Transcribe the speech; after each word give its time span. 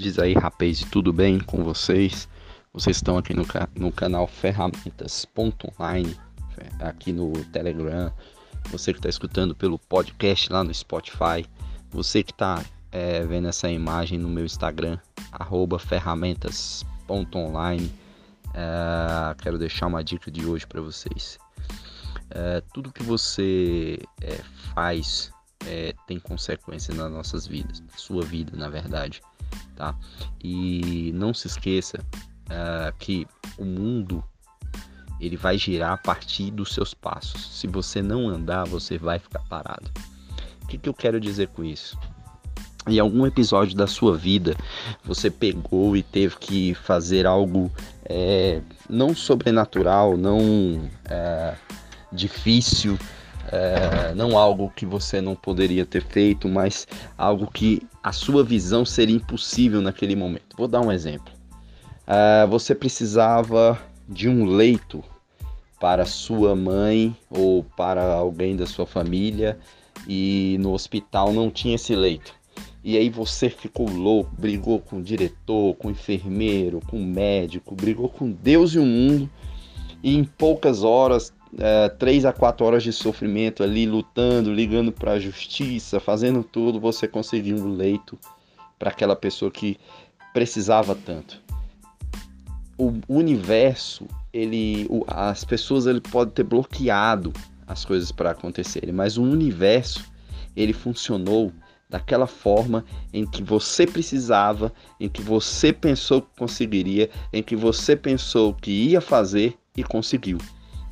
Diz 0.00 0.18
aí, 0.18 0.32
rapaz, 0.32 0.82
tudo 0.90 1.12
bem 1.12 1.38
com 1.38 1.62
vocês? 1.62 2.26
Vocês 2.72 2.96
estão 2.96 3.18
aqui 3.18 3.34
no, 3.34 3.46
no 3.76 3.92
canal 3.92 4.26
Ferramentas.online, 4.26 6.18
aqui 6.80 7.12
no 7.12 7.30
Telegram. 7.52 8.10
Você 8.70 8.94
que 8.94 8.98
está 8.98 9.10
escutando 9.10 9.54
pelo 9.54 9.78
podcast 9.78 10.50
lá 10.50 10.64
no 10.64 10.72
Spotify. 10.72 11.44
Você 11.90 12.22
que 12.22 12.32
está 12.32 12.64
é, 12.90 13.26
vendo 13.26 13.48
essa 13.48 13.70
imagem 13.70 14.18
no 14.18 14.30
meu 14.30 14.46
Instagram, 14.46 14.98
ferramentas.online. 15.78 17.92
É, 18.54 19.34
quero 19.34 19.58
deixar 19.58 19.86
uma 19.86 20.02
dica 20.02 20.30
de 20.30 20.46
hoje 20.46 20.66
para 20.66 20.80
vocês. 20.80 21.38
É, 22.30 22.62
tudo 22.72 22.90
que 22.90 23.02
você 23.02 23.98
é, 24.22 24.40
faz 24.74 25.30
é, 25.66 25.94
tem 26.06 26.18
consequência 26.18 26.94
nas 26.94 27.12
nossas 27.12 27.46
vidas, 27.46 27.80
na 27.80 27.98
sua 27.98 28.24
vida, 28.24 28.56
na 28.56 28.70
verdade, 28.70 29.20
tá? 29.76 29.94
E 30.42 31.12
não 31.14 31.32
se 31.32 31.46
esqueça 31.46 31.98
uh, 32.46 32.96
que 32.98 33.26
o 33.58 33.64
mundo 33.64 34.24
ele 35.20 35.36
vai 35.36 35.58
girar 35.58 35.92
a 35.92 35.96
partir 35.96 36.50
dos 36.50 36.72
seus 36.72 36.94
passos. 36.94 37.58
Se 37.58 37.66
você 37.66 38.00
não 38.00 38.28
andar, 38.28 38.64
você 38.64 38.96
vai 38.96 39.18
ficar 39.18 39.40
parado. 39.40 39.90
O 40.62 40.66
que, 40.66 40.78
que 40.78 40.88
eu 40.88 40.94
quero 40.94 41.20
dizer 41.20 41.48
com 41.48 41.62
isso? 41.62 41.98
Em 42.88 42.98
algum 42.98 43.26
episódio 43.26 43.76
da 43.76 43.86
sua 43.86 44.16
vida, 44.16 44.56
você 45.04 45.30
pegou 45.30 45.94
e 45.94 46.02
teve 46.02 46.36
que 46.36 46.74
fazer 46.74 47.26
algo 47.26 47.70
é, 48.04 48.62
não 48.88 49.14
sobrenatural, 49.14 50.16
não 50.16 50.90
é, 51.04 51.54
difícil, 52.10 52.98
é, 53.52 54.14
não 54.14 54.38
algo 54.38 54.72
que 54.74 54.86
você 54.86 55.20
não 55.20 55.34
poderia 55.34 55.84
ter 55.84 56.02
feito, 56.02 56.48
mas 56.48 56.86
algo 57.18 57.50
que 57.50 57.82
a 58.02 58.12
sua 58.12 58.44
visão 58.44 58.84
seria 58.84 59.16
impossível 59.16 59.80
naquele 59.80 60.14
momento. 60.14 60.56
Vou 60.56 60.68
dar 60.68 60.80
um 60.80 60.92
exemplo. 60.92 61.32
É, 62.06 62.46
você 62.46 62.74
precisava 62.74 63.80
de 64.08 64.28
um 64.28 64.44
leito 64.44 65.02
para 65.80 66.04
sua 66.04 66.54
mãe 66.54 67.16
ou 67.28 67.64
para 67.64 68.14
alguém 68.14 68.54
da 68.54 68.66
sua 68.66 68.86
família 68.86 69.58
e 70.06 70.56
no 70.60 70.72
hospital 70.72 71.32
não 71.32 71.50
tinha 71.50 71.74
esse 71.74 71.94
leito. 71.94 72.34
E 72.82 72.96
aí 72.96 73.10
você 73.10 73.50
ficou 73.50 73.88
louco, 73.88 74.30
brigou 74.38 74.78
com 74.78 74.98
o 74.98 75.02
diretor, 75.02 75.74
com 75.76 75.88
o 75.88 75.90
enfermeiro, 75.90 76.80
com 76.88 76.98
o 76.98 77.04
médico, 77.04 77.74
brigou 77.74 78.08
com 78.08 78.30
Deus 78.30 78.74
e 78.74 78.78
o 78.78 78.84
mundo. 78.84 79.28
E 80.02 80.16
em 80.16 80.24
poucas 80.24 80.82
horas 80.82 81.32
é, 81.58 81.88
três 81.88 82.24
a 82.24 82.32
quatro 82.32 82.64
horas 82.64 82.82
de 82.82 82.92
sofrimento 82.92 83.62
ali, 83.62 83.86
lutando, 83.86 84.52
ligando 84.52 84.92
para 84.92 85.12
a 85.12 85.18
justiça, 85.18 85.98
fazendo 85.98 86.44
tudo, 86.44 86.78
você 86.80 87.08
conseguiu 87.08 87.56
um 87.56 87.74
leito 87.74 88.18
para 88.78 88.90
aquela 88.90 89.16
pessoa 89.16 89.50
que 89.50 89.76
precisava 90.32 90.94
tanto. 90.94 91.40
O 92.78 92.94
universo, 93.08 94.06
ele, 94.32 94.88
as 95.06 95.44
pessoas, 95.44 95.86
ele 95.86 96.00
pode 96.00 96.30
ter 96.30 96.44
bloqueado 96.44 97.32
as 97.66 97.84
coisas 97.84 98.10
para 98.10 98.30
acontecerem, 98.30 98.92
mas 98.92 99.18
o 99.18 99.22
universo, 99.22 100.04
ele 100.56 100.72
funcionou 100.72 101.52
daquela 101.88 102.26
forma 102.26 102.84
em 103.12 103.26
que 103.26 103.42
você 103.42 103.86
precisava, 103.86 104.72
em 104.98 105.08
que 105.08 105.20
você 105.20 105.72
pensou 105.72 106.22
que 106.22 106.28
conseguiria, 106.38 107.10
em 107.32 107.42
que 107.42 107.56
você 107.56 107.96
pensou 107.96 108.54
que 108.54 108.70
ia 108.70 109.00
fazer 109.00 109.58
e 109.76 109.82
conseguiu. 109.82 110.38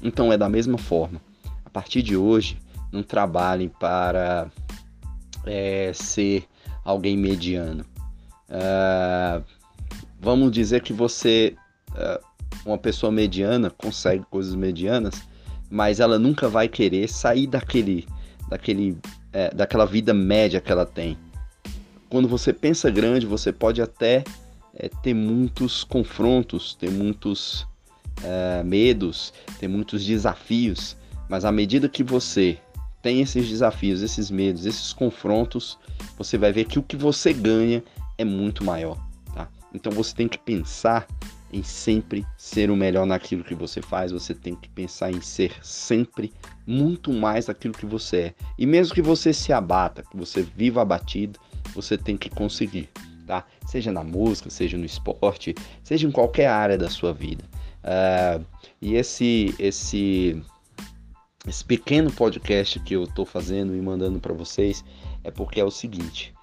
Então 0.03 0.33
é 0.33 0.37
da 0.37 0.49
mesma 0.49 0.79
forma. 0.79 1.21
A 1.65 1.71
partir 1.71 2.03
de 2.03 2.17
hoje, 2.17 2.59
não 2.93 3.03
trabalhem 3.03 3.69
para 3.69 4.51
é, 5.45 5.93
ser 5.95 6.45
alguém 6.85 7.17
mediano. 7.17 7.85
Uh, 8.49 9.45
vamos 10.19 10.51
dizer 10.51 10.83
que 10.83 10.93
você, 10.93 11.55
uh, 11.91 12.25
uma 12.65 12.79
pessoa 12.79 13.13
mediana, 13.13 13.71
consegue 13.71 14.25
coisas 14.31 14.55
medianas, 14.55 15.23
mas 15.71 16.01
ela 16.01 16.19
nunca 16.19 16.49
vai 16.49 16.69
querer 16.69 17.09
sair 17.09 17.47
daquele, 17.47 18.07
daquele, 18.49 18.97
é, 19.33 19.55
daquela 19.55 19.85
vida 19.85 20.15
média 20.15 20.61
que 20.61 20.73
ela 20.73 20.87
tem. 20.87 21.17
Quando 22.09 22.27
você 22.27 22.53
pensa 22.53 22.91
grande, 22.91 23.27
você 23.27 23.53
pode 23.53 23.83
até 23.83 24.25
é, 24.75 24.89
ter 25.03 25.13
muitos 25.13 25.85
confrontos, 25.85 26.75
ter 26.75 26.91
muitos 26.91 27.67
é, 28.23 28.63
medos, 28.63 29.33
tem 29.59 29.69
muitos 29.69 30.05
desafios, 30.05 30.97
mas 31.29 31.45
à 31.45 31.53
medida 31.53 31.89
que 31.89 32.03
você 32.03 32.59
tem 33.03 33.21
esses 33.21 33.49
desafios, 33.49 34.03
esses 34.03 34.31
medos, 34.31 34.67
esses 34.67 34.93
confrontos, 34.93 35.79
você 36.17 36.37
vai 36.37 36.53
ver 36.53 36.65
que 36.65 36.79
o 36.79 36.83
que 36.83 36.97
você 36.97 37.33
ganha 37.33 37.83
é 38.17 38.25
muito 38.25 38.65
maior, 38.65 38.99
tá? 39.35 39.49
Então 39.73 39.93
você 39.93 40.15
tem 40.15 40.29
que 40.29 40.39
pensar 40.39 41.07
em 41.53 41.63
sempre 41.63 42.27
ser 42.37 42.71
o 42.71 42.77
melhor 42.77 43.07
naquilo 43.07 43.45
que 43.45 43.55
você 43.55 43.81
faz, 43.81 44.13
você 44.13 44.35
tem 44.35 44.55
que 44.55 44.69
pensar 44.69 45.11
em 45.11 45.21
ser 45.21 45.53
sempre 45.63 46.33
muito 46.67 47.13
mais 47.13 47.47
daquilo 47.47 47.75
que 47.75 47.87
você 47.87 48.17
é. 48.17 48.35
E 48.59 48.67
mesmo 48.67 48.95
que 48.95 49.03
você 49.03 49.33
se 49.33 49.53
abata, 49.53 50.03
que 50.03 50.17
você 50.17 50.43
viva 50.43 50.83
abatido, 50.83 51.39
você 51.75 51.97
tem 51.97 52.17
que 52.17 52.29
conseguir, 52.29 52.91
tá? 53.27 53.45
Seja 53.67 53.91
na 53.93 54.05
música, 54.05 54.51
seja 54.51 54.77
no 54.77 54.85
esporte, 54.85 55.55
seja 55.83 56.07
em 56.07 56.11
qualquer 56.11 56.49
área 56.49 56.77
da 56.77 56.91
sua 56.91 57.13
vida. 57.13 57.45
Uh, 57.85 58.45
e 58.81 58.95
esse, 58.95 59.55
esse, 59.59 60.43
esse 61.47 61.65
pequeno 61.65 62.13
podcast 62.13 62.81
que 62.81 62.95
eu 62.95 63.05
estou 63.05 63.25
fazendo 63.25 63.75
e 63.75 63.81
mandando 63.81 64.21
para 64.21 64.35
vocês 64.35 64.85
é 65.25 65.31
porque 65.31 65.61
é 65.61 65.65
o 65.65 65.71
seguinte: 65.71 66.35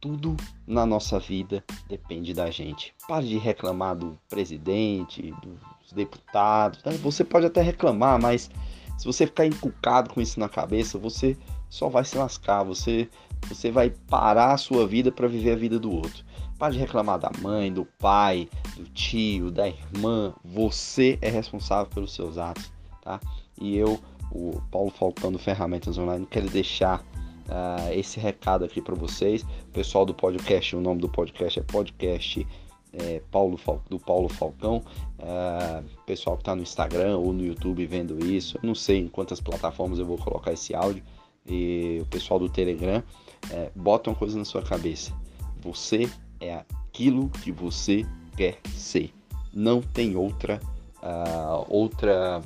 tudo 0.00 0.36
na 0.66 0.86
nossa 0.86 1.18
vida 1.18 1.64
depende 1.88 2.32
da 2.32 2.50
gente. 2.50 2.94
Pare 3.08 3.26
de 3.26 3.38
reclamar 3.38 3.96
do 3.96 4.18
presidente, 4.28 5.34
dos 5.82 5.92
deputados. 5.92 6.82
Né? 6.84 6.92
Você 7.02 7.24
pode 7.24 7.46
até 7.46 7.60
reclamar, 7.60 8.20
mas 8.20 8.50
se 8.96 9.04
você 9.04 9.26
ficar 9.26 9.46
encucado 9.46 10.12
com 10.12 10.20
isso 10.20 10.38
na 10.40 10.48
cabeça, 10.48 10.98
você 10.98 11.36
só 11.68 11.88
vai 11.88 12.04
se 12.04 12.16
lascar. 12.16 12.62
Você, 12.62 13.08
você 13.48 13.70
vai 13.70 13.90
parar 13.90 14.52
a 14.52 14.56
sua 14.56 14.86
vida 14.86 15.12
para 15.12 15.28
viver 15.28 15.52
a 15.52 15.56
vida 15.56 15.78
do 15.78 15.92
outro. 15.92 16.24
Pode 16.58 16.78
reclamar 16.78 17.18
da 17.18 17.30
mãe, 17.40 17.72
do 17.72 17.84
pai, 17.84 18.48
do 18.76 18.84
tio, 18.84 19.50
da 19.50 19.68
irmã. 19.68 20.32
Você 20.44 21.18
é 21.20 21.28
responsável 21.28 21.86
pelos 21.92 22.14
seus 22.14 22.38
atos, 22.38 22.72
tá? 23.02 23.20
E 23.60 23.76
eu, 23.76 24.00
o 24.32 24.60
Paulo 24.70 24.90
Falcão 24.90 25.30
do 25.30 25.38
Ferramentas 25.38 25.98
Online, 25.98 26.26
quero 26.26 26.48
deixar 26.48 27.00
uh, 27.00 27.92
esse 27.92 28.18
recado 28.18 28.64
aqui 28.64 28.80
para 28.80 28.94
vocês. 28.94 29.42
O 29.42 29.72
pessoal 29.72 30.06
do 30.06 30.14
podcast, 30.14 30.74
o 30.74 30.80
nome 30.80 31.00
do 31.00 31.08
podcast 31.08 31.58
é 31.58 31.62
podcast 31.62 32.46
é, 32.92 33.20
Paulo 33.30 33.58
do 33.88 33.98
Paulo 33.98 34.28
Falcão. 34.28 34.82
Uh, 35.18 35.84
pessoal 36.04 36.36
que 36.36 36.42
está 36.42 36.54
no 36.54 36.62
Instagram 36.62 37.18
ou 37.18 37.32
no 37.32 37.44
YouTube 37.44 37.86
vendo 37.86 38.18
isso, 38.24 38.58
eu 38.62 38.66
não 38.66 38.74
sei 38.74 38.98
em 38.98 39.08
quantas 39.08 39.40
plataformas 39.40 39.98
eu 39.98 40.06
vou 40.06 40.18
colocar 40.18 40.52
esse 40.52 40.74
áudio. 40.74 41.02
E 41.46 41.98
o 42.02 42.06
pessoal 42.06 42.40
do 42.40 42.48
Telegram, 42.48 43.02
é, 43.50 43.70
bota 43.74 44.10
uma 44.10 44.16
coisa 44.16 44.38
na 44.38 44.44
sua 44.44 44.62
cabeça. 44.62 45.12
Você 45.60 46.08
é 46.40 46.54
aquilo 46.54 47.28
que 47.28 47.50
você 47.52 48.04
quer 48.36 48.58
ser. 48.74 49.12
Não 49.52 49.80
tem 49.80 50.16
outra, 50.16 50.60
uh, 51.02 51.66
outra 51.68 52.42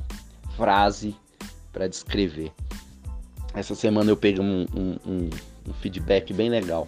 frase 0.56 1.16
para 1.72 1.88
descrever. 1.88 2.53
Essa 3.55 3.75
semana 3.75 4.11
eu 4.11 4.16
peguei 4.16 4.43
um, 4.43 4.66
um, 4.75 4.97
um, 5.06 5.31
um 5.69 5.72
feedback 5.75 6.33
bem 6.33 6.49
legal. 6.49 6.87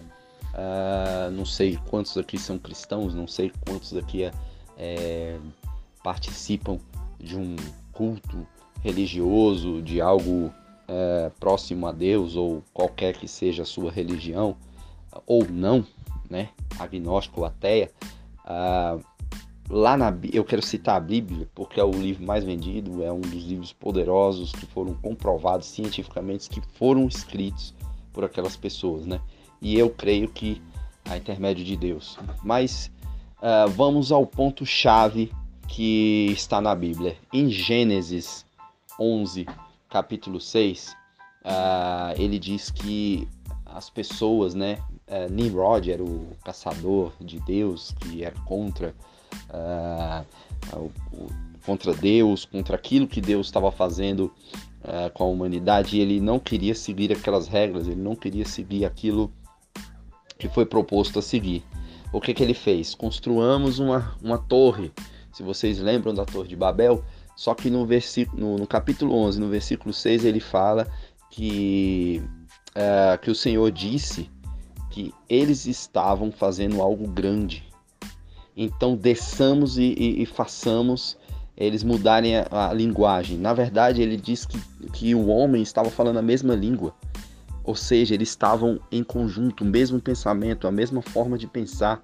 Uh, 0.53 1.31
não 1.31 1.45
sei 1.45 1.77
quantos 1.89 2.17
aqui 2.17 2.37
são 2.37 2.57
cristãos, 2.57 3.13
não 3.13 3.27
sei 3.27 3.51
quantos 3.65 3.95
aqui 3.97 4.29
é, 4.77 5.37
participam 6.03 6.77
de 7.19 7.35
um 7.35 7.55
culto 7.91 8.45
religioso, 8.81 9.81
de 9.81 9.99
algo 9.99 10.53
é, 10.87 11.31
próximo 11.39 11.87
a 11.87 11.91
Deus 11.91 12.35
ou 12.35 12.63
qualquer 12.73 13.15
que 13.17 13.27
seja 13.27 13.63
a 13.63 13.65
sua 13.65 13.91
religião, 13.91 14.55
ou 15.25 15.47
não, 15.49 15.85
né? 16.29 16.49
agnóstico 16.79 17.41
ou 17.41 17.45
ateia, 17.45 17.91
ah, 18.45 18.97
lá 19.69 19.95
na 19.95 20.13
eu 20.31 20.43
quero 20.43 20.61
citar 20.61 20.97
a 20.97 20.99
Bíblia 20.99 21.47
porque 21.53 21.79
é 21.79 21.83
o 21.83 21.91
livro 21.91 22.25
mais 22.25 22.43
vendido, 22.43 23.03
é 23.03 23.11
um 23.11 23.21
dos 23.21 23.43
livros 23.45 23.71
poderosos 23.71 24.51
que 24.51 24.65
foram 24.65 24.93
comprovados 24.95 25.67
cientificamente 25.67 26.49
que 26.49 26.61
foram 26.75 27.07
escritos 27.07 27.73
por 28.11 28.23
aquelas 28.23 28.55
pessoas, 28.55 29.05
né? 29.05 29.19
E 29.61 29.77
eu 29.77 29.89
creio 29.89 30.27
que 30.27 30.61
a 31.05 31.17
intermédio 31.17 31.63
de 31.63 31.75
Deus. 31.75 32.17
Mas 32.43 32.91
uh, 33.37 33.69
vamos 33.69 34.11
ao 34.11 34.25
ponto 34.25 34.65
chave 34.65 35.31
que 35.67 36.27
está 36.31 36.61
na 36.61 36.75
Bíblia. 36.75 37.17
Em 37.31 37.49
Gênesis 37.49 38.45
11, 38.99 39.45
capítulo 39.93 40.41
6, 40.41 40.87
uh, 40.87 40.95
ah, 41.45 42.13
ele 42.17 42.39
diz 42.39 42.71
que 42.71 43.27
as 43.63 43.91
pessoas, 43.91 44.55
né, 44.55 44.79
uh, 45.07 45.31
Nimrod 45.31 45.87
era 45.91 46.03
o 46.03 46.35
caçador 46.43 47.13
de 47.21 47.39
Deus 47.41 47.93
que 47.99 48.23
era 48.23 48.33
contra, 48.39 48.95
uh, 49.51 50.91
contra 51.63 51.93
Deus, 51.93 52.43
contra 52.43 52.75
aquilo 52.75 53.05
que 53.05 53.21
Deus 53.21 53.45
estava 53.45 53.71
fazendo 53.71 54.33
uh, 54.81 55.11
com 55.13 55.25
a 55.25 55.27
humanidade 55.27 55.95
e 55.95 55.99
ele 55.99 56.19
não 56.19 56.39
queria 56.39 56.73
seguir 56.73 57.11
aquelas 57.11 57.47
regras, 57.47 57.87
ele 57.87 58.01
não 58.01 58.15
queria 58.15 58.45
seguir 58.45 58.85
aquilo 58.85 59.31
que 60.39 60.49
foi 60.49 60.65
proposto 60.65 61.19
a 61.19 61.21
seguir. 61.21 61.63
o 62.11 62.19
que, 62.19 62.33
que 62.33 62.41
ele 62.41 62.55
fez? 62.55 62.95
Construamos 62.95 63.77
uma, 63.77 64.17
uma 64.23 64.39
torre. 64.39 64.91
Se 65.31 65.43
vocês 65.43 65.79
lembram 65.79 66.15
da 66.15 66.25
Torre 66.25 66.47
de 66.47 66.55
Babel, 66.55 67.03
só 67.35 67.53
que 67.53 67.69
no, 67.69 67.85
versículo, 67.85 68.41
no, 68.41 68.57
no 68.57 68.67
capítulo 68.67 69.13
11, 69.15 69.39
no 69.39 69.49
versículo 69.49 69.93
6, 69.93 70.25
ele 70.25 70.39
fala 70.39 70.87
que, 71.29 72.21
uh, 72.69 73.17
que 73.19 73.31
o 73.31 73.35
Senhor 73.35 73.71
disse 73.71 74.29
que 74.91 75.13
eles 75.27 75.65
estavam 75.65 76.31
fazendo 76.31 76.81
algo 76.81 77.07
grande. 77.07 77.63
Então 78.55 78.95
desçamos 78.95 79.77
e, 79.77 79.95
e, 79.97 80.21
e 80.21 80.25
façamos 80.25 81.17
eles 81.55 81.83
mudarem 81.83 82.37
a, 82.37 82.47
a, 82.51 82.73
linguagem. 82.73 83.37
Na 83.37 83.53
verdade, 83.53 84.01
ele 84.01 84.17
diz 84.17 84.45
que, 84.45 84.59
que 84.91 85.15
o 85.15 85.27
homem 85.27 85.61
estava 85.61 85.89
falando 85.89 86.17
a 86.17 86.21
mesma 86.21 86.55
língua. 86.55 86.93
Ou 87.63 87.75
seja, 87.75 88.13
eles 88.13 88.29
estavam 88.29 88.79
em 88.91 89.03
conjunto, 89.03 89.63
o 89.63 89.67
mesmo 89.67 89.99
pensamento, 89.99 90.67
a 90.67 90.71
mesma 90.71 91.01
forma 91.01 91.37
de 91.37 91.47
pensar. 91.47 92.03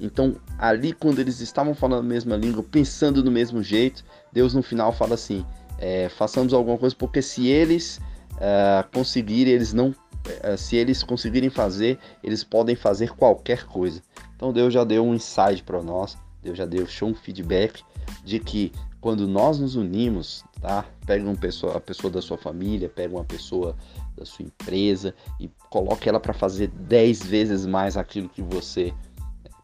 Então, 0.00 0.36
ali, 0.58 0.92
quando 0.92 1.18
eles 1.18 1.40
estavam 1.40 1.74
falando 1.74 2.00
a 2.00 2.08
mesma 2.08 2.36
língua, 2.36 2.62
pensando 2.62 3.22
do 3.22 3.30
mesmo 3.30 3.62
jeito, 3.62 4.04
Deus 4.32 4.54
no 4.54 4.62
final 4.62 4.92
fala 4.92 5.14
assim: 5.14 5.44
é, 5.78 6.08
façamos 6.08 6.52
alguma 6.52 6.76
coisa, 6.76 6.94
porque 6.96 7.22
se 7.22 7.46
eles 7.48 8.00
uh, 8.34 8.88
conseguirem, 8.92 9.54
eles 9.54 9.72
não. 9.72 9.90
Uh, 9.90 10.58
se 10.58 10.76
eles 10.76 11.02
conseguirem 11.02 11.48
fazer, 11.48 11.98
eles 12.22 12.44
podem 12.44 12.76
fazer 12.76 13.14
qualquer 13.14 13.64
coisa. 13.64 14.02
Então, 14.36 14.52
Deus 14.52 14.74
já 14.74 14.84
deu 14.84 15.04
um 15.04 15.14
insight 15.14 15.62
para 15.62 15.82
nós, 15.82 16.18
Deus 16.42 16.58
já 16.58 16.66
deu 16.66 16.86
um 17.02 17.14
feedback 17.14 17.82
de 18.24 18.38
que 18.38 18.72
quando 19.00 19.26
nós 19.26 19.58
nos 19.58 19.76
unimos, 19.76 20.44
tá? 20.60 20.84
Pega 21.06 21.24
uma 21.24 21.36
pessoa, 21.36 21.76
a 21.76 21.80
pessoa 21.80 22.10
da 22.10 22.20
sua 22.20 22.36
família, 22.36 22.88
pega 22.88 23.14
uma 23.14 23.24
pessoa 23.24 23.76
da 24.18 24.26
sua 24.26 24.44
empresa 24.44 25.14
e 25.40 25.50
coloque 25.70 26.08
ela 26.08 26.20
para 26.20 26.32
fazer 26.32 26.68
10 26.68 27.24
vezes 27.24 27.66
mais 27.66 27.96
aquilo 27.96 28.28
que 28.28 28.42
você 28.42 28.92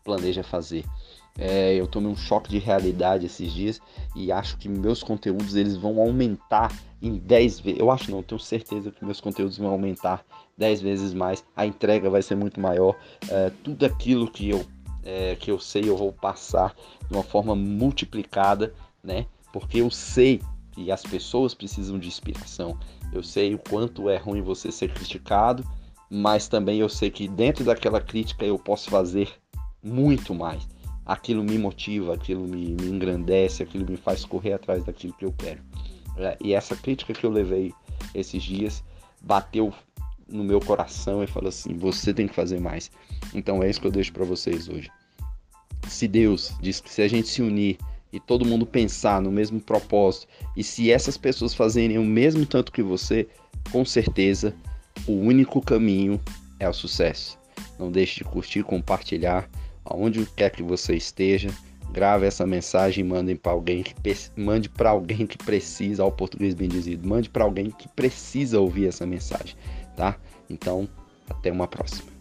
planeja 0.04 0.42
fazer. 0.42 0.84
É, 1.36 1.74
eu 1.74 1.86
tomei 1.88 2.10
um 2.10 2.16
choque 2.16 2.48
de 2.48 2.58
realidade 2.58 3.26
esses 3.26 3.52
dias 3.52 3.80
e 4.14 4.30
acho 4.30 4.56
que 4.56 4.68
meus 4.68 5.02
conteúdos 5.02 5.56
eles 5.56 5.76
vão 5.76 6.00
aumentar 6.00 6.72
em 7.02 7.16
10 7.16 7.60
vezes. 7.60 7.80
Eu 7.80 7.90
acho 7.90 8.10
não, 8.10 8.22
tenho 8.22 8.40
certeza 8.40 8.92
que 8.92 9.04
meus 9.04 9.20
conteúdos 9.20 9.58
vão 9.58 9.68
aumentar 9.68 10.24
10 10.56 10.80
vezes 10.80 11.12
mais. 11.12 11.44
A 11.56 11.66
entrega 11.66 12.08
vai 12.08 12.22
ser 12.22 12.36
muito 12.36 12.60
maior. 12.60 12.94
É, 13.28 13.50
tudo 13.64 13.84
aquilo 13.84 14.30
que 14.30 14.48
eu, 14.48 14.64
é, 15.02 15.34
que 15.34 15.50
eu 15.50 15.58
sei 15.58 15.88
eu 15.88 15.96
vou 15.96 16.12
passar 16.12 16.72
de 17.08 17.12
uma 17.12 17.24
forma 17.24 17.56
multiplicada, 17.56 18.72
né? 19.02 19.26
Porque 19.52 19.80
eu 19.80 19.90
sei 19.90 20.40
que 20.74 20.90
as 20.90 21.02
pessoas 21.02 21.54
precisam 21.54 21.98
de 21.98 22.08
inspiração. 22.08 22.76
Eu 23.12 23.22
sei 23.22 23.54
o 23.54 23.58
quanto 23.58 24.08
é 24.08 24.16
ruim 24.16 24.42
você 24.42 24.72
ser 24.72 24.92
criticado, 24.92 25.64
mas 26.10 26.48
também 26.48 26.80
eu 26.80 26.88
sei 26.88 27.10
que 27.10 27.28
dentro 27.28 27.64
daquela 27.64 28.00
crítica 28.00 28.44
eu 28.44 28.58
posso 28.58 28.90
fazer 28.90 29.32
muito 29.82 30.34
mais. 30.34 30.66
Aquilo 31.06 31.44
me 31.44 31.56
motiva, 31.58 32.14
aquilo 32.14 32.48
me, 32.48 32.74
me 32.74 32.88
engrandece, 32.88 33.62
aquilo 33.62 33.88
me 33.88 33.96
faz 33.96 34.24
correr 34.24 34.54
atrás 34.54 34.82
daquilo 34.82 35.12
que 35.12 35.24
eu 35.24 35.32
quero. 35.36 35.62
É, 36.16 36.36
e 36.42 36.54
essa 36.54 36.74
crítica 36.74 37.12
que 37.12 37.24
eu 37.24 37.30
levei 37.30 37.72
esses 38.14 38.42
dias 38.42 38.82
bateu 39.20 39.72
no 40.28 40.42
meu 40.42 40.60
coração 40.60 41.22
e 41.22 41.26
falou 41.26 41.50
assim: 41.50 41.76
você 41.76 42.12
tem 42.12 42.26
que 42.26 42.34
fazer 42.34 42.60
mais. 42.60 42.90
Então 43.32 43.62
é 43.62 43.70
isso 43.70 43.80
que 43.80 43.86
eu 43.86 43.92
deixo 43.92 44.12
para 44.12 44.24
vocês 44.24 44.68
hoje. 44.68 44.90
Se 45.88 46.08
Deus 46.08 46.54
diz 46.60 46.80
que 46.80 46.90
se 46.90 47.02
a 47.02 47.08
gente 47.08 47.28
se 47.28 47.42
unir 47.42 47.78
e 48.14 48.20
todo 48.20 48.44
mundo 48.44 48.64
pensar 48.64 49.20
no 49.20 49.32
mesmo 49.32 49.60
propósito, 49.60 50.28
e 50.56 50.62
se 50.62 50.88
essas 50.88 51.16
pessoas 51.16 51.52
fazerem 51.52 51.98
o 51.98 52.04
mesmo 52.04 52.46
tanto 52.46 52.70
que 52.70 52.80
você, 52.80 53.26
com 53.72 53.84
certeza 53.84 54.54
o 55.04 55.12
único 55.12 55.60
caminho 55.60 56.20
é 56.60 56.68
o 56.68 56.72
sucesso. 56.72 57.36
Não 57.76 57.90
deixe 57.90 58.18
de 58.18 58.24
curtir, 58.24 58.62
compartilhar, 58.62 59.50
aonde 59.84 60.24
quer 60.36 60.50
que 60.50 60.62
você 60.62 60.94
esteja. 60.94 61.50
Grave 61.90 62.24
essa 62.24 62.46
mensagem 62.46 63.04
e 63.04 63.08
mande 63.08 63.34
para 63.34 63.50
alguém 63.50 63.82
que 63.82 63.94
mande 64.36 64.68
para 64.68 64.90
alguém 64.90 65.26
que 65.26 65.38
precisa, 65.38 66.04
ao 66.04 66.12
português 66.12 66.54
bem 66.54 66.68
dizido, 66.68 67.08
mande 67.08 67.28
para 67.28 67.42
alguém 67.42 67.70
que 67.70 67.88
precisa 67.88 68.60
ouvir 68.60 68.86
essa 68.86 69.04
mensagem, 69.04 69.56
tá? 69.96 70.16
Então, 70.48 70.88
até 71.28 71.50
uma 71.50 71.66
próxima. 71.66 72.13